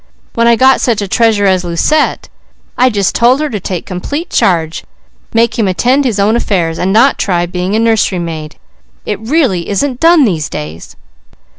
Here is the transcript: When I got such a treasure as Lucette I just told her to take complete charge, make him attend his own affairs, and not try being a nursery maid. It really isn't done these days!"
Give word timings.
When 0.33 0.47
I 0.47 0.55
got 0.55 0.81
such 0.81 0.99
a 1.03 1.07
treasure 1.07 1.45
as 1.45 1.63
Lucette 1.63 2.27
I 2.75 2.89
just 2.89 3.13
told 3.13 3.39
her 3.39 3.51
to 3.51 3.59
take 3.59 3.85
complete 3.85 4.31
charge, 4.31 4.83
make 5.31 5.59
him 5.59 5.67
attend 5.67 6.05
his 6.05 6.19
own 6.19 6.35
affairs, 6.35 6.79
and 6.79 6.91
not 6.91 7.19
try 7.19 7.45
being 7.45 7.75
a 7.75 7.79
nursery 7.79 8.17
maid. 8.17 8.55
It 9.05 9.19
really 9.19 9.69
isn't 9.69 9.99
done 9.99 10.25
these 10.25 10.49
days!" 10.49 10.95